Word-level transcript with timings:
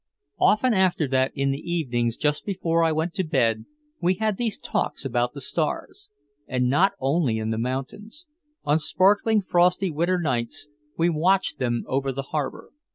Often 0.39 0.73
after 0.73 1.07
that 1.09 1.31
in 1.35 1.51
the 1.51 1.59
evenings 1.59 2.17
just 2.17 2.43
before 2.43 2.83
I 2.83 2.91
went 2.91 3.13
to 3.13 3.23
bed 3.23 3.65
we 4.01 4.15
had 4.15 4.37
these 4.37 4.57
talks 4.57 5.05
about 5.05 5.33
the 5.35 5.41
stars. 5.41 6.09
And 6.47 6.71
not 6.71 6.93
only 6.99 7.37
in 7.37 7.51
the 7.51 7.59
mountains. 7.59 8.25
On 8.63 8.79
sparkling 8.79 9.43
frosty 9.43 9.91
winter 9.91 10.19
nights 10.19 10.67
we 10.97 11.11
watched 11.11 11.59
them 11.59 11.83
over 11.85 12.11
the 12.11 12.23
harbor. 12.33 12.71